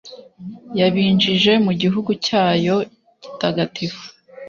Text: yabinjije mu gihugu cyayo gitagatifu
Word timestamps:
yabinjije 0.79 1.51
mu 1.65 1.71
gihugu 1.81 2.11
cyayo 2.25 2.77
gitagatifu 3.21 4.05